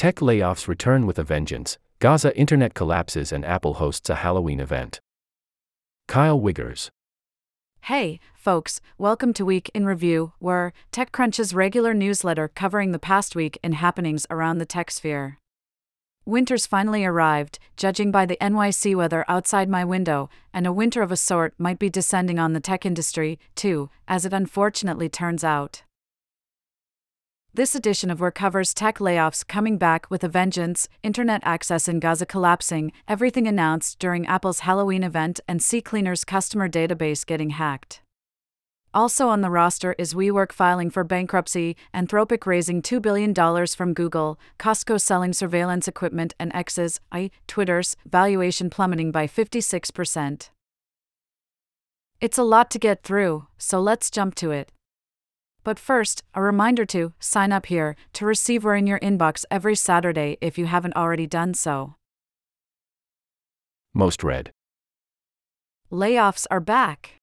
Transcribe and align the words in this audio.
Tech 0.00 0.20
layoffs 0.20 0.66
return 0.66 1.04
with 1.04 1.18
a 1.18 1.22
vengeance, 1.22 1.76
Gaza 1.98 2.34
internet 2.34 2.72
collapses, 2.72 3.32
and 3.32 3.44
Apple 3.44 3.74
hosts 3.74 4.08
a 4.08 4.14
Halloween 4.14 4.58
event. 4.58 4.98
Kyle 6.08 6.40
Wiggers. 6.40 6.88
Hey, 7.82 8.18
folks, 8.34 8.80
welcome 8.96 9.34
to 9.34 9.44
Week 9.44 9.70
in 9.74 9.84
Review, 9.84 10.32
where 10.38 10.72
TechCrunch's 10.90 11.52
regular 11.52 11.92
newsletter 11.92 12.48
covering 12.48 12.92
the 12.92 12.98
past 12.98 13.36
week 13.36 13.58
in 13.62 13.72
happenings 13.72 14.26
around 14.30 14.56
the 14.56 14.64
tech 14.64 14.90
sphere. 14.90 15.36
Winter's 16.24 16.64
finally 16.64 17.04
arrived, 17.04 17.58
judging 17.76 18.10
by 18.10 18.24
the 18.24 18.38
NYC 18.40 18.96
weather 18.96 19.26
outside 19.28 19.68
my 19.68 19.84
window, 19.84 20.30
and 20.54 20.66
a 20.66 20.72
winter 20.72 21.02
of 21.02 21.12
a 21.12 21.16
sort 21.18 21.52
might 21.58 21.78
be 21.78 21.90
descending 21.90 22.38
on 22.38 22.54
the 22.54 22.60
tech 22.60 22.86
industry, 22.86 23.38
too, 23.54 23.90
as 24.08 24.24
it 24.24 24.32
unfortunately 24.32 25.10
turns 25.10 25.44
out. 25.44 25.82
This 27.52 27.74
edition 27.74 28.12
of 28.12 28.20
Where 28.20 28.30
covers 28.30 28.72
tech 28.72 28.98
layoffs 28.98 29.44
coming 29.44 29.76
back 29.76 30.08
with 30.08 30.22
a 30.22 30.28
vengeance, 30.28 30.88
internet 31.02 31.40
access 31.44 31.88
in 31.88 31.98
Gaza 31.98 32.24
collapsing, 32.24 32.92
everything 33.08 33.48
announced 33.48 33.98
during 33.98 34.24
Apple's 34.26 34.60
Halloween 34.60 35.02
event, 35.02 35.40
and 35.48 35.58
CCleaner's 35.58 36.24
customer 36.24 36.68
database 36.68 37.26
getting 37.26 37.50
hacked. 37.50 38.02
Also 38.94 39.28
on 39.28 39.40
the 39.40 39.50
roster 39.50 39.96
is 39.98 40.14
WeWork 40.14 40.52
filing 40.52 40.90
for 40.90 41.02
bankruptcy, 41.02 41.74
Anthropic 41.92 42.46
raising 42.46 42.82
$2 42.82 43.02
billion 43.02 43.34
from 43.66 43.94
Google, 43.94 44.38
Costco 44.60 45.00
selling 45.00 45.32
surveillance 45.32 45.88
equipment, 45.88 46.34
and 46.38 46.54
X's, 46.54 47.00
I, 47.10 47.32
Twitter's, 47.48 47.96
valuation 48.06 48.70
plummeting 48.70 49.10
by 49.10 49.26
56%. 49.26 50.50
It's 52.20 52.38
a 52.38 52.44
lot 52.44 52.70
to 52.70 52.78
get 52.78 53.02
through, 53.02 53.48
so 53.58 53.80
let's 53.80 54.08
jump 54.08 54.36
to 54.36 54.52
it. 54.52 54.70
But 55.62 55.78
first, 55.78 56.22
a 56.34 56.42
reminder 56.42 56.84
to 56.86 57.12
sign 57.20 57.52
up 57.52 57.66
here 57.66 57.96
to 58.14 58.26
receive 58.26 58.64
We're 58.64 58.76
in 58.76 58.86
your 58.86 59.00
inbox 59.00 59.44
every 59.50 59.76
Saturday 59.76 60.38
if 60.40 60.56
you 60.56 60.66
haven't 60.66 60.96
already 60.96 61.26
done 61.26 61.54
so. 61.54 61.94
Most 63.92 64.22
read. 64.22 64.52
Layoffs 65.90 66.46
are 66.50 66.60
back. 66.60 67.20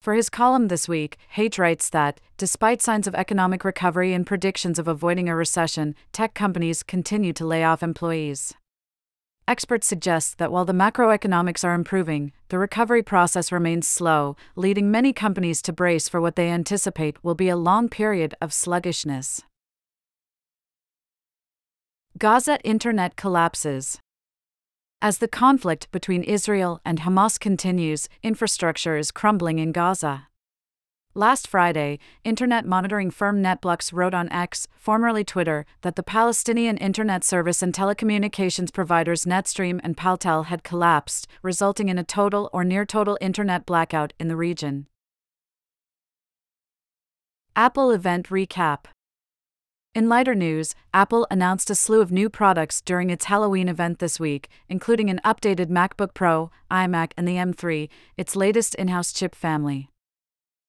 For 0.00 0.14
his 0.14 0.28
column 0.28 0.68
this 0.68 0.86
week, 0.86 1.16
Haje 1.34 1.58
writes 1.58 1.88
that, 1.90 2.20
despite 2.36 2.82
signs 2.82 3.06
of 3.06 3.14
economic 3.14 3.64
recovery 3.64 4.12
and 4.12 4.26
predictions 4.26 4.78
of 4.78 4.86
avoiding 4.86 5.28
a 5.28 5.34
recession, 5.34 5.94
tech 6.12 6.34
companies 6.34 6.82
continue 6.82 7.32
to 7.32 7.46
lay 7.46 7.64
off 7.64 7.82
employees. 7.82 8.54
Experts 9.46 9.86
suggest 9.86 10.38
that 10.38 10.50
while 10.50 10.64
the 10.64 10.72
macroeconomics 10.72 11.64
are 11.64 11.74
improving, 11.74 12.32
the 12.48 12.58
recovery 12.58 13.02
process 13.02 13.52
remains 13.52 13.86
slow, 13.86 14.36
leading 14.56 14.90
many 14.90 15.12
companies 15.12 15.60
to 15.60 15.72
brace 15.72 16.08
for 16.08 16.18
what 16.18 16.34
they 16.34 16.48
anticipate 16.48 17.22
will 17.22 17.34
be 17.34 17.50
a 17.50 17.56
long 17.56 17.90
period 17.90 18.34
of 18.40 18.54
sluggishness. 18.54 19.42
Gaza 22.16 22.58
internet 22.64 23.16
collapses. 23.16 23.98
As 25.02 25.18
the 25.18 25.28
conflict 25.28 25.90
between 25.92 26.22
Israel 26.22 26.80
and 26.82 27.00
Hamas 27.00 27.38
continues, 27.38 28.08
infrastructure 28.22 28.96
is 28.96 29.10
crumbling 29.10 29.58
in 29.58 29.72
Gaza. 29.72 30.28
Last 31.16 31.46
Friday, 31.46 32.00
internet 32.24 32.66
monitoring 32.66 33.08
firm 33.12 33.40
NetBlocks 33.40 33.92
wrote 33.92 34.14
on 34.14 34.28
X, 34.32 34.66
formerly 34.74 35.22
Twitter, 35.22 35.64
that 35.82 35.94
the 35.94 36.02
Palestinian 36.02 36.76
internet 36.78 37.22
service 37.22 37.62
and 37.62 37.72
telecommunications 37.72 38.72
providers 38.72 39.24
Netstream 39.24 39.78
and 39.84 39.96
Paltel 39.96 40.46
had 40.46 40.64
collapsed, 40.64 41.28
resulting 41.40 41.88
in 41.88 41.98
a 41.98 42.04
total 42.04 42.50
or 42.52 42.64
near 42.64 42.84
total 42.84 43.16
internet 43.20 43.64
blackout 43.64 44.12
in 44.18 44.26
the 44.26 44.34
region. 44.34 44.88
Apple 47.54 47.92
Event 47.92 48.30
Recap 48.30 48.86
in 49.94 50.08
lighter 50.08 50.34
news, 50.34 50.74
Apple 50.92 51.28
announced 51.30 51.70
a 51.70 51.76
slew 51.76 52.00
of 52.00 52.10
new 52.10 52.28
products 52.28 52.80
during 52.80 53.10
its 53.10 53.26
Halloween 53.26 53.68
event 53.68 54.00
this 54.00 54.18
week, 54.18 54.48
including 54.68 55.08
an 55.08 55.20
updated 55.24 55.66
MacBook 55.66 56.14
Pro, 56.14 56.50
iMac, 56.68 57.12
and 57.16 57.28
the 57.28 57.36
M3, 57.36 57.88
its 58.16 58.34
latest 58.34 58.74
in 58.74 58.88
house 58.88 59.12
chip 59.12 59.36
family. 59.36 59.90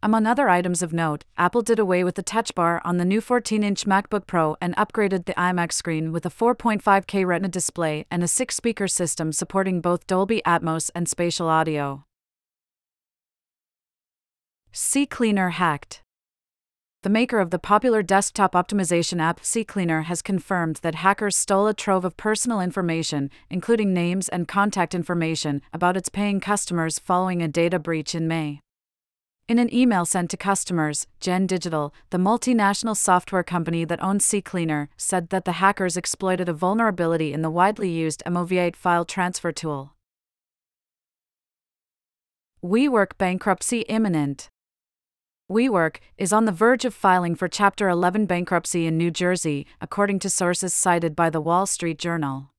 Among 0.00 0.26
other 0.26 0.48
items 0.48 0.80
of 0.80 0.92
note, 0.92 1.24
Apple 1.36 1.62
did 1.62 1.80
away 1.80 2.04
with 2.04 2.14
the 2.14 2.22
Touch 2.22 2.54
Bar 2.54 2.80
on 2.84 2.98
the 2.98 3.04
new 3.04 3.20
14 3.20 3.64
inch 3.64 3.84
MacBook 3.84 4.28
Pro 4.28 4.56
and 4.60 4.76
upgraded 4.76 5.24
the 5.24 5.34
iMac 5.34 5.72
screen 5.72 6.12
with 6.12 6.24
a 6.24 6.30
4.5K 6.30 7.26
Retina 7.26 7.48
display 7.48 8.06
and 8.08 8.22
a 8.22 8.28
six 8.28 8.54
speaker 8.54 8.86
system 8.86 9.32
supporting 9.32 9.80
both 9.80 10.06
Dolby 10.06 10.40
Atmos 10.46 10.90
and 10.94 11.08
spatial 11.08 11.48
audio. 11.48 12.04
CCleaner 14.72 15.52
hacked. 15.52 16.02
The 17.02 17.10
maker 17.10 17.40
of 17.40 17.50
the 17.50 17.58
popular 17.58 18.02
desktop 18.02 18.52
optimization 18.52 19.20
app 19.20 19.40
CCleaner 19.40 20.04
has 20.04 20.22
confirmed 20.22 20.76
that 20.82 20.96
hackers 20.96 21.34
stole 21.34 21.66
a 21.66 21.74
trove 21.74 22.04
of 22.04 22.16
personal 22.16 22.60
information, 22.60 23.30
including 23.50 23.92
names 23.92 24.28
and 24.28 24.46
contact 24.46 24.94
information, 24.94 25.60
about 25.72 25.96
its 25.96 26.08
paying 26.08 26.38
customers 26.38 27.00
following 27.00 27.42
a 27.42 27.48
data 27.48 27.80
breach 27.80 28.14
in 28.14 28.28
May. 28.28 28.60
In 29.48 29.58
an 29.58 29.72
email 29.74 30.04
sent 30.04 30.30
to 30.32 30.36
customers, 30.36 31.06
Gen 31.20 31.46
Digital, 31.46 31.94
the 32.10 32.18
multinational 32.18 32.94
software 32.94 33.42
company 33.42 33.86
that 33.86 34.02
owns 34.02 34.26
CCleaner, 34.26 34.88
said 34.98 35.30
that 35.30 35.46
the 35.46 35.52
hackers 35.52 35.96
exploited 35.96 36.50
a 36.50 36.52
vulnerability 36.52 37.32
in 37.32 37.40
the 37.40 37.48
widely 37.48 37.88
used 37.88 38.22
MOVEit 38.26 38.76
file 38.76 39.06
transfer 39.06 39.50
tool. 39.50 39.94
WeWork 42.62 43.16
bankruptcy 43.16 43.80
imminent. 43.88 44.50
WeWork 45.50 45.96
is 46.18 46.30
on 46.30 46.44
the 46.44 46.52
verge 46.52 46.84
of 46.84 46.92
filing 46.92 47.34
for 47.34 47.48
Chapter 47.48 47.88
11 47.88 48.26
bankruptcy 48.26 48.86
in 48.86 48.98
New 48.98 49.10
Jersey, 49.10 49.66
according 49.80 50.18
to 50.18 50.28
sources 50.28 50.74
cited 50.74 51.16
by 51.16 51.30
the 51.30 51.40
Wall 51.40 51.64
Street 51.64 51.98
Journal. 51.98 52.50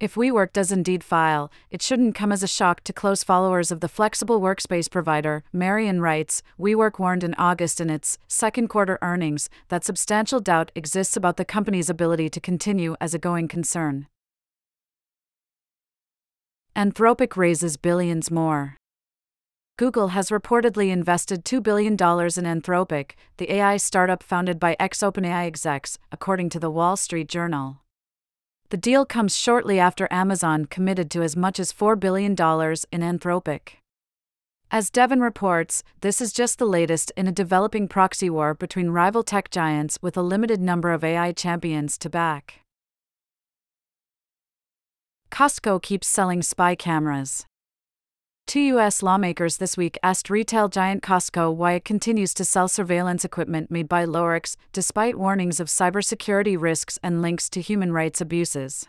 If 0.00 0.14
WeWork 0.14 0.52
does 0.52 0.70
indeed 0.70 1.02
file, 1.02 1.50
it 1.72 1.82
shouldn't 1.82 2.14
come 2.14 2.30
as 2.30 2.44
a 2.44 2.46
shock 2.46 2.84
to 2.84 2.92
close 2.92 3.24
followers 3.24 3.72
of 3.72 3.80
the 3.80 3.88
flexible 3.88 4.40
workspace 4.40 4.88
provider. 4.88 5.42
Marion 5.52 6.00
writes 6.00 6.40
WeWork 6.56 7.00
warned 7.00 7.24
in 7.24 7.34
August 7.34 7.80
in 7.80 7.90
its 7.90 8.16
second 8.28 8.68
quarter 8.68 9.00
earnings 9.02 9.50
that 9.70 9.82
substantial 9.82 10.38
doubt 10.38 10.70
exists 10.76 11.16
about 11.16 11.36
the 11.36 11.44
company's 11.44 11.90
ability 11.90 12.28
to 12.28 12.38
continue 12.38 12.94
as 13.00 13.12
a 13.12 13.18
going 13.18 13.48
concern. 13.48 14.06
Anthropic 16.76 17.36
raises 17.36 17.76
billions 17.76 18.30
more. 18.30 18.76
Google 19.76 20.08
has 20.08 20.28
reportedly 20.30 20.90
invested 20.90 21.44
$2 21.44 21.60
billion 21.60 21.94
in 21.94 21.96
Anthropic, 21.98 23.12
the 23.38 23.52
AI 23.52 23.76
startup 23.76 24.22
founded 24.22 24.60
by 24.60 24.76
ex 24.78 25.00
OpenAI 25.00 25.46
execs, 25.46 25.98
according 26.12 26.50
to 26.50 26.60
the 26.60 26.70
Wall 26.70 26.96
Street 26.96 27.28
Journal. 27.28 27.80
The 28.70 28.76
deal 28.76 29.06
comes 29.06 29.34
shortly 29.34 29.80
after 29.80 30.06
Amazon 30.10 30.66
committed 30.66 31.10
to 31.12 31.22
as 31.22 31.34
much 31.34 31.58
as 31.58 31.72
$4 31.72 31.98
billion 31.98 32.32
in 32.32 32.36
Anthropic. 32.36 33.78
As 34.70 34.90
Devin 34.90 35.22
reports, 35.22 35.82
this 36.02 36.20
is 36.20 36.34
just 36.34 36.58
the 36.58 36.66
latest 36.66 37.10
in 37.16 37.26
a 37.26 37.32
developing 37.32 37.88
proxy 37.88 38.28
war 38.28 38.52
between 38.52 38.90
rival 38.90 39.22
tech 39.22 39.50
giants 39.50 39.96
with 40.02 40.18
a 40.18 40.22
limited 40.22 40.60
number 40.60 40.92
of 40.92 41.02
AI 41.02 41.32
champions 41.32 41.96
to 41.96 42.10
back. 42.10 42.60
Costco 45.30 45.80
keeps 45.80 46.06
selling 46.06 46.42
spy 46.42 46.74
cameras. 46.74 47.47
Two 48.48 48.60
U.S. 48.60 49.02
lawmakers 49.02 49.58
this 49.58 49.76
week 49.76 49.98
asked 50.02 50.30
retail 50.30 50.70
giant 50.70 51.02
Costco 51.02 51.54
why 51.54 51.72
it 51.72 51.84
continues 51.84 52.32
to 52.32 52.46
sell 52.46 52.66
surveillance 52.66 53.22
equipment 53.22 53.70
made 53.70 53.90
by 53.90 54.06
Lorex, 54.06 54.56
despite 54.72 55.18
warnings 55.18 55.60
of 55.60 55.66
cybersecurity 55.66 56.58
risks 56.58 56.98
and 57.02 57.20
links 57.20 57.50
to 57.50 57.60
human 57.60 57.92
rights 57.92 58.22
abuses. 58.22 58.86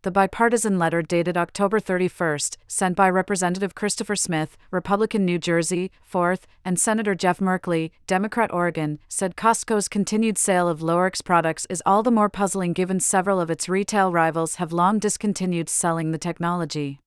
The 0.00 0.10
bipartisan 0.10 0.78
letter 0.78 1.02
dated 1.02 1.36
October 1.36 1.80
31, 1.80 2.38
sent 2.66 2.96
by 2.96 3.10
Representative 3.10 3.74
Christopher 3.74 4.16
Smith, 4.16 4.56
Republican 4.70 5.26
New 5.26 5.38
Jersey, 5.38 5.90
4th, 6.10 6.44
and 6.64 6.80
Senator 6.80 7.14
Jeff 7.14 7.40
Merkley, 7.40 7.90
Democrat 8.06 8.50
Oregon, 8.54 8.98
said 9.06 9.36
Costco's 9.36 9.86
continued 9.86 10.38
sale 10.38 10.66
of 10.66 10.80
Lorex 10.80 11.22
products 11.22 11.66
is 11.68 11.82
all 11.84 12.02
the 12.02 12.10
more 12.10 12.30
puzzling 12.30 12.72
given 12.72 13.00
several 13.00 13.38
of 13.38 13.50
its 13.50 13.68
retail 13.68 14.10
rivals 14.10 14.54
have 14.54 14.72
long 14.72 14.98
discontinued 14.98 15.68
selling 15.68 16.10
the 16.10 16.16
technology. 16.16 17.00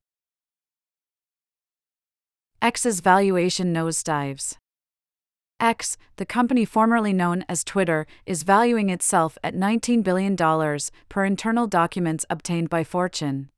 X's 2.66 3.00
valuation 3.00 3.72
nosedives. 3.72 4.58
X, 5.60 5.98
the 6.16 6.26
company 6.26 6.66
formerly 6.66 7.14
known 7.14 7.46
as 7.48 7.64
Twitter, 7.64 8.08
is 8.26 8.42
valuing 8.42 8.90
itself 8.90 9.38
at 9.44 9.54
$19 9.54 10.02
billion, 10.02 10.36
per 11.08 11.26
internal 11.26 11.68
documents 11.68 12.26
obtained 12.28 12.72
by 12.72 12.84
Fortune. 12.84 13.50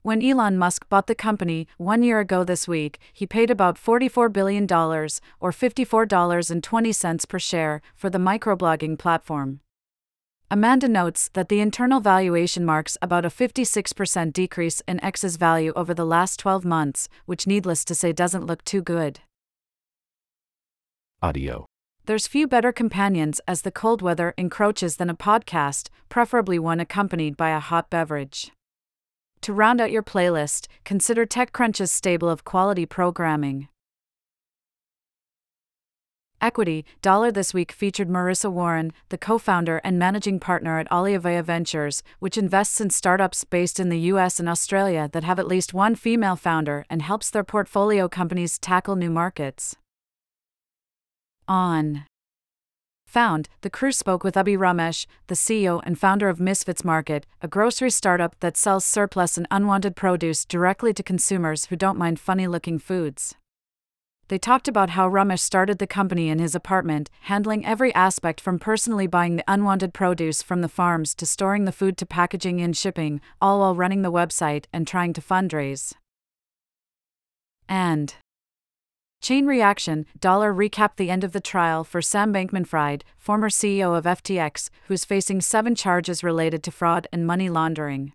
When 0.00 0.24
Elon 0.24 0.56
Musk 0.56 0.88
bought 0.88 1.08
the 1.08 1.14
company 1.14 1.68
one 1.76 2.02
year 2.02 2.20
ago 2.20 2.42
this 2.42 2.66
week, 2.66 2.98
he 3.12 3.26
paid 3.26 3.50
about 3.50 3.76
$44 3.76 4.32
billion, 4.32 4.64
or 4.64 5.52
$54.20 5.52 7.28
per 7.28 7.38
share, 7.38 7.82
for 7.94 8.08
the 8.08 8.16
microblogging 8.16 8.98
platform. 8.98 9.60
Amanda 10.52 10.86
notes 10.86 11.30
that 11.32 11.48
the 11.48 11.60
internal 11.60 11.98
valuation 11.98 12.62
marks 12.62 12.98
about 13.00 13.24
a 13.24 13.30
56% 13.30 14.34
decrease 14.34 14.82
in 14.86 15.02
X's 15.02 15.36
value 15.36 15.72
over 15.74 15.94
the 15.94 16.04
last 16.04 16.38
12 16.40 16.62
months, 16.62 17.08
which 17.24 17.46
needless 17.46 17.86
to 17.86 17.94
say 17.94 18.12
doesn't 18.12 18.44
look 18.44 18.62
too 18.62 18.82
good. 18.82 19.20
Audio 21.22 21.64
There's 22.04 22.26
few 22.26 22.46
better 22.46 22.70
companions 22.70 23.40
as 23.48 23.62
the 23.62 23.70
cold 23.70 24.02
weather 24.02 24.34
encroaches 24.36 24.96
than 24.96 25.08
a 25.08 25.16
podcast, 25.16 25.88
preferably 26.10 26.58
one 26.58 26.80
accompanied 26.80 27.34
by 27.34 27.48
a 27.48 27.58
hot 27.58 27.88
beverage. 27.88 28.52
To 29.40 29.54
round 29.54 29.80
out 29.80 29.90
your 29.90 30.02
playlist, 30.02 30.66
consider 30.84 31.24
TechCrunch's 31.24 31.90
stable 31.90 32.28
of 32.28 32.44
quality 32.44 32.84
programming. 32.84 33.68
Equity 36.42 36.84
Dollar 37.02 37.30
This 37.30 37.54
Week 37.54 37.70
featured 37.70 38.08
Marissa 38.08 38.50
Warren, 38.50 38.92
the 39.10 39.16
co 39.16 39.38
founder 39.38 39.80
and 39.84 39.96
managing 39.96 40.40
partner 40.40 40.80
at 40.80 40.90
Oliavea 40.90 41.44
Ventures, 41.44 42.02
which 42.18 42.36
invests 42.36 42.80
in 42.80 42.90
startups 42.90 43.44
based 43.44 43.78
in 43.78 43.90
the 43.90 44.00
US 44.10 44.40
and 44.40 44.48
Australia 44.48 45.08
that 45.12 45.22
have 45.22 45.38
at 45.38 45.46
least 45.46 45.72
one 45.72 45.94
female 45.94 46.34
founder 46.34 46.84
and 46.90 47.00
helps 47.00 47.30
their 47.30 47.44
portfolio 47.44 48.08
companies 48.08 48.58
tackle 48.58 48.96
new 48.96 49.10
markets. 49.10 49.76
On 51.46 52.06
Found, 53.06 53.48
the 53.60 53.70
crew 53.70 53.92
spoke 53.92 54.24
with 54.24 54.34
Abhi 54.34 54.58
Ramesh, 54.58 55.06
the 55.28 55.36
CEO 55.36 55.80
and 55.84 55.96
founder 55.96 56.28
of 56.28 56.40
Misfits 56.40 56.82
Market, 56.82 57.24
a 57.40 57.46
grocery 57.46 57.90
startup 57.90 58.34
that 58.40 58.56
sells 58.56 58.84
surplus 58.84 59.36
and 59.36 59.46
unwanted 59.52 59.94
produce 59.94 60.44
directly 60.44 60.92
to 60.94 61.04
consumers 61.04 61.66
who 61.66 61.76
don't 61.76 61.98
mind 61.98 62.18
funny 62.18 62.48
looking 62.48 62.80
foods. 62.80 63.36
They 64.32 64.38
talked 64.38 64.66
about 64.66 64.88
how 64.88 65.10
Ramesh 65.10 65.40
started 65.40 65.76
the 65.76 65.86
company 65.86 66.30
in 66.30 66.38
his 66.38 66.54
apartment, 66.54 67.10
handling 67.24 67.66
every 67.66 67.94
aspect 67.94 68.40
from 68.40 68.58
personally 68.58 69.06
buying 69.06 69.36
the 69.36 69.44
unwanted 69.46 69.92
produce 69.92 70.40
from 70.40 70.62
the 70.62 70.70
farms 70.70 71.14
to 71.16 71.26
storing 71.26 71.66
the 71.66 71.70
food 71.70 71.98
to 71.98 72.06
packaging 72.06 72.58
and 72.62 72.74
shipping, 72.74 73.20
all 73.42 73.60
while 73.60 73.74
running 73.74 74.00
the 74.00 74.10
website 74.10 74.64
and 74.72 74.86
trying 74.86 75.12
to 75.12 75.20
fundraise. 75.20 75.92
And 77.68 78.14
Chain 79.20 79.44
Reaction 79.44 80.06
Dollar 80.18 80.50
recapped 80.54 80.96
the 80.96 81.10
end 81.10 81.24
of 81.24 81.32
the 81.32 81.38
trial 81.38 81.84
for 81.84 82.00
Sam 82.00 82.32
Bankman 82.32 82.66
Fried, 82.66 83.04
former 83.18 83.50
CEO 83.50 83.94
of 83.94 84.06
FTX, 84.06 84.70
who's 84.86 85.04
facing 85.04 85.42
seven 85.42 85.74
charges 85.74 86.24
related 86.24 86.62
to 86.62 86.70
fraud 86.70 87.06
and 87.12 87.26
money 87.26 87.50
laundering. 87.50 88.14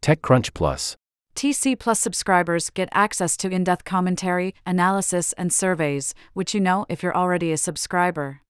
TechCrunch 0.00 0.54
Plus 0.54 0.96
TC 1.34 1.78
Plus 1.78 1.98
subscribers 1.98 2.70
get 2.70 2.88
access 2.92 3.36
to 3.38 3.50
in 3.50 3.64
depth 3.64 3.84
commentary, 3.84 4.54
analysis, 4.64 5.32
and 5.34 5.52
surveys, 5.52 6.14
which 6.32 6.54
you 6.54 6.60
know 6.60 6.86
if 6.88 7.02
you're 7.02 7.16
already 7.16 7.50
a 7.52 7.56
subscriber. 7.56 8.40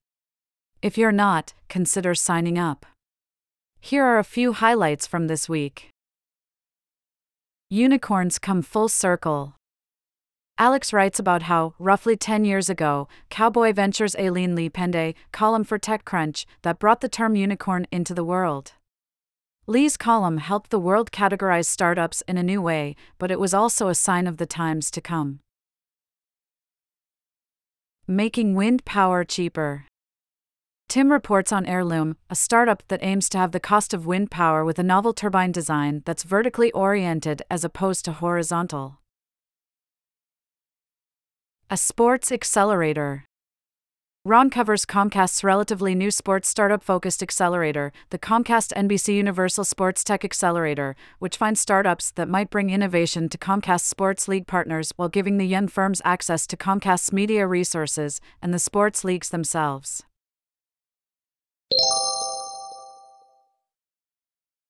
If 0.83 0.99
you're 0.99 1.13
not, 1.13 1.55
consider 1.69 2.15
signing 2.15 2.59
up. 2.59 2.85
Here 3.81 4.05
are 4.05 4.19
a 4.19 4.25
few 4.25 4.53
highlights 4.53 5.07
from 5.07 5.29
this 5.29 5.49
week 5.49 5.91
Unicorns 7.71 8.39
come 8.39 8.63
full 8.63 8.89
circle. 8.89 9.57
Alex 10.59 10.93
writes 10.93 11.19
about 11.19 11.43
how, 11.43 11.75
roughly 11.79 12.17
10 12.17 12.45
years 12.45 12.71
ago, 12.71 13.09
Cowboy 13.31 13.73
Ventures 13.73 14.15
Aileen 14.17 14.55
Lee 14.55 14.69
penned 14.69 14.95
a 14.95 15.15
column 15.33 15.65
for 15.65 15.79
TechCrunch 15.79 16.45
that 16.63 16.79
brought 16.79 17.01
the 17.01 17.09
term 17.09 17.35
unicorn 17.35 17.87
into 17.91 18.15
the 18.15 18.23
world. 18.23 18.75
Lee's 19.67 19.97
column 19.97 20.37
helped 20.37 20.69
the 20.69 20.79
world 20.79 21.11
categorize 21.11 21.65
startups 21.65 22.23
in 22.29 22.37
a 22.37 22.43
new 22.43 22.61
way, 22.61 22.95
but 23.19 23.31
it 23.31 23.41
was 23.41 23.55
also 23.55 23.89
a 23.89 23.95
sign 23.95 24.27
of 24.27 24.37
the 24.37 24.45
times 24.45 24.91
to 24.91 25.01
come. 25.01 25.41
Making 28.07 28.55
wind 28.55 28.85
power 28.85 29.25
cheaper. 29.25 29.87
Tim 30.87 31.11
reports 31.11 31.51
on 31.51 31.65
Airloom, 31.65 32.19
a 32.29 32.35
startup 32.35 32.83
that 32.89 33.03
aims 33.03 33.31
to 33.31 33.39
have 33.39 33.53
the 33.53 33.59
cost 33.59 33.95
of 33.95 34.05
wind 34.05 34.31
power 34.31 34.67
with 34.67 34.79
a 34.79 34.83
novel 34.83 35.15
turbine 35.15 35.51
design 35.51 36.03
that's 36.05 36.25
vertically 36.25 36.71
oriented 36.73 37.41
as 37.51 37.65
opposed 37.65 38.05
to 38.05 38.13
horizontal. 38.13 39.01
A 41.71 41.79
sports 41.79 42.31
accelerator. 42.31 43.25
Ron 44.27 44.49
covers 44.49 44.87
Comcast's 44.87 45.45
relatively 45.45 45.95
new 45.95 46.11
sports 46.11 46.49
startup 46.49 46.83
focused 46.83 47.23
accelerator, 47.23 47.93
the 48.09 48.19
Comcast 48.19 48.73
NBC 48.73 49.17
Universal 49.17 49.65
Sports 49.65 50.03
Tech 50.03 50.25
Accelerator, 50.25 50.97
which 51.19 51.37
finds 51.37 51.61
startups 51.61 52.11
that 52.13 52.27
might 52.27 52.49
bring 52.49 52.71
innovation 52.71 53.29
to 53.29 53.37
Comcast 53.37 53.83
Sports 53.83 54.27
League 54.27 54.47
partners 54.47 54.95
while 54.97 55.11
giving 55.11 55.37
the 55.37 55.47
young 55.47 55.69
firms 55.69 56.01
access 56.07 56.47
to 56.47 56.57
Comcast's 56.57 57.13
media 57.13 57.47
resources 57.47 58.19
and 58.41 58.55
the 58.55 58.59
sports 58.59 59.05
leagues 59.05 59.29
themselves. 59.29 60.05